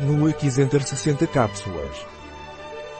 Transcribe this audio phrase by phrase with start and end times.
[0.00, 2.04] No Enter 60 cápsulas.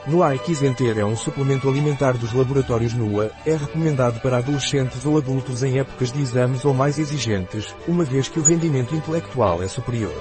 [0.07, 5.61] No Enter é um suplemento alimentar dos laboratórios NUA, é recomendado para adolescentes ou adultos
[5.61, 10.15] em épocas de exames ou mais exigentes, uma vez que o rendimento intelectual é superior.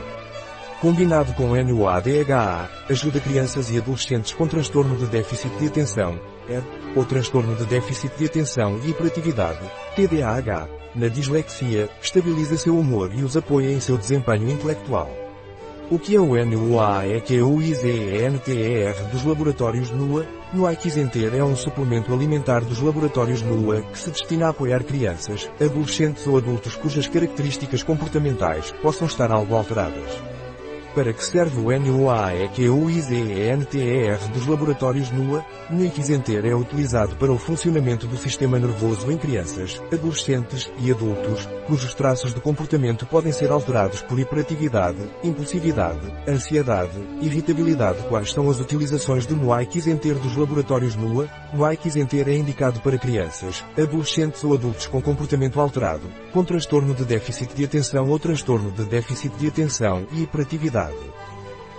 [0.80, 6.18] Combinado com NUA-DHA, ajuda crianças e adolescentes com transtorno de déficit de atenção,
[6.48, 6.64] ED,
[6.96, 9.60] ou transtorno de déficit de atenção e hiperatividade,
[9.94, 15.23] TDAH, na dislexia, estabiliza seu humor e os apoia em seu desempenho intelectual.
[15.90, 21.44] O que é o NUA é que o IZENTER dos laboratórios NUA, no Enter é
[21.44, 26.74] um suplemento alimentar dos laboratórios NUA que se destina a apoiar crianças, adolescentes ou adultos
[26.74, 30.33] cujas características comportamentais possam estar algo alteradas.
[30.94, 35.44] Para que serve o NUAEQUIZENTER dos laboratórios NUA?
[35.68, 41.94] NUIXenter é utilizado para o funcionamento do sistema nervoso em crianças, adolescentes e adultos, cujos
[41.94, 45.98] traços de comportamento podem ser alterados por hiperatividade, impulsividade,
[46.28, 48.04] ansiedade, irritabilidade.
[48.08, 51.28] Quais são as utilizações do NUAIXenter dos laboratórios NUA?
[51.54, 57.54] NUAIXenter é indicado para crianças, adolescentes ou adultos com comportamento alterado, com transtorno de déficit
[57.54, 61.14] de atenção ou transtorno de déficit de atenção e hiperatividade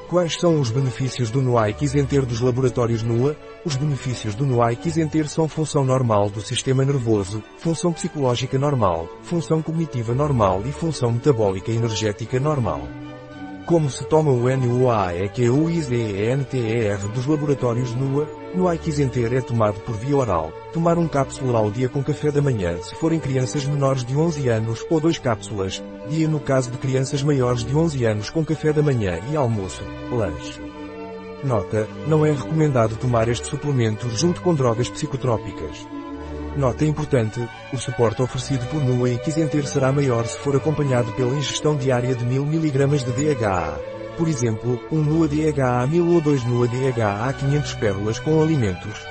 [0.07, 3.35] Quais são os benefícios do Nuai Enter dos laboratórios NUA?
[3.65, 9.63] Os benefícios do Nuai Enter são função normal do sistema nervoso, função psicológica normal, função
[9.63, 12.87] cognitiva normal e função metabólica energética normal.
[13.65, 15.27] Como se toma o NUA é
[17.09, 18.69] dos laboratórios NUA, no
[19.33, 20.51] é tomado por via oral.
[20.71, 24.47] Tomar um cápsula ao dia com café da manhã se forem crianças menores de 11
[24.49, 28.71] anos ou dois cápsulas, dia no caso de crianças maiores de 11 anos com café
[28.71, 30.61] da manhã e almoço, lanche.
[31.43, 35.87] Nota, não é recomendado tomar este suplemento junto com drogas psicotrópicas.
[36.55, 41.75] Nota importante, o suporte oferecido por NUA Kizenter será maior se for acompanhado pela ingestão
[41.75, 43.77] diária de 1000 mg de DHA.
[44.17, 49.05] Por exemplo, um NUA DHA 1000 ou 2 NUA DHA 500 pérolas com alimentos.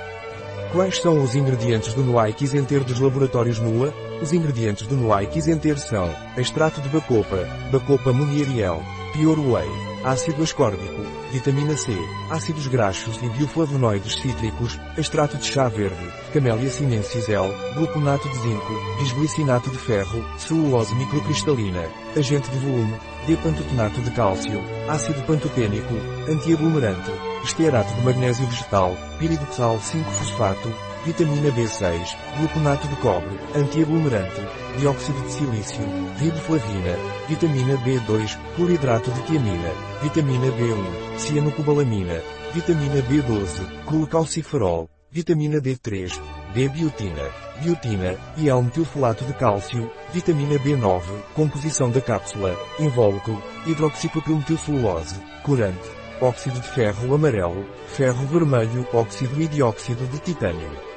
[0.72, 3.92] Quais são os ingredientes do NUA e Kizenter dos laboratórios NUA?
[4.22, 8.82] Os ingredientes do NUA e Kizenter são extrato de bacopa, bacopa munieriel,
[9.14, 9.68] Pure Whey,
[10.02, 11.96] ácido ascórbico, vitamina C,
[12.30, 18.72] ácidos graxos e bioflavonoides cítricos, extrato de chá verde, Camellia sinensis L, gluconato de zinco,
[18.98, 22.98] bisglicinato de ferro, celulose microcristalina, agente de volume,
[23.28, 25.94] D-pantotenato de cálcio, ácido pantotênico,
[26.28, 27.12] antiaglomerante,
[27.44, 34.40] estearato de magnésio vegetal, piridoxal 5-fosfato, vitamina B6, gluconato de cobre, antiaglomerante,
[34.78, 35.80] dióxido de silício,
[36.18, 36.96] riboflavina,
[37.28, 39.70] vitamina B2, cloridrato de tiamina,
[40.02, 42.20] vitamina B1, cianocobalamina,
[42.54, 46.18] vitamina B12, colecalciferol, vitamina D3,
[46.54, 51.02] D-biotina, biotina, e L-metilfolato de cálcio, vitamina B9,
[51.34, 55.90] composição da cápsula, invólucro, hidroxipropilmetilcelulose, corante,
[56.20, 60.93] óxido de ferro amarelo, ferro vermelho, óxido e dióxido de titânio.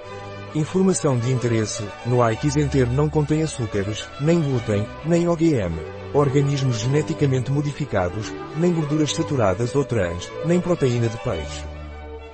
[0.56, 5.76] Informação de interesse, no Enter não contém açúcares, nem glúten, nem OGM,
[6.14, 11.66] organismos geneticamente modificados, nem gorduras saturadas ou trans, nem proteína de peixe.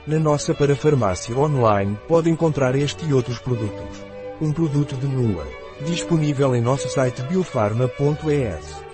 [0.05, 4.05] Na nossa parafarmácia online pode encontrar este e outros produtos.
[4.39, 5.47] Um produto de NUA.
[5.85, 8.92] Disponível em nosso site biofarma.es.